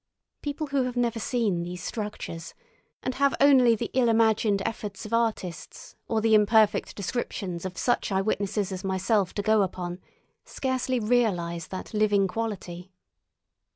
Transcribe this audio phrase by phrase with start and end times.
[0.41, 2.55] People who have never seen these structures,
[3.03, 8.11] and have only the ill imagined efforts of artists or the imperfect descriptions of such
[8.11, 9.99] eye witnesses as myself to go upon,
[10.43, 12.89] scarcely realise that living quality.